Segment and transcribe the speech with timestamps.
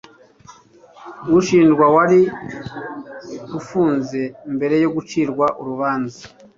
[1.37, 2.21] ushinjwa wari
[3.59, 4.21] ufunze
[4.55, 6.21] mbere yo gucirwa urubanza